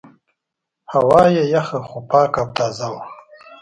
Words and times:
هوا 0.91 1.21
یې 1.35 1.43
یخه 1.53 1.79
خو 1.87 1.97
پاکه 2.09 2.39
او 2.41 2.47
تازه 2.57 2.87
وه. 2.93 3.01